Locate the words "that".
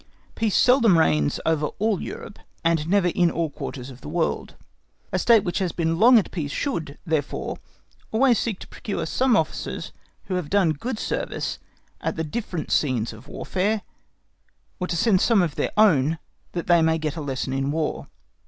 16.53-16.65